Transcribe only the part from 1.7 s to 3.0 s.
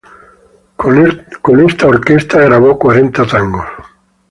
orquesta grabó